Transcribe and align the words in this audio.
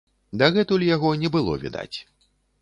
Дагэтуль 0.41 0.85
яго 0.95 1.11
не 1.25 1.29
было 1.37 1.53
відаць. 1.65 1.97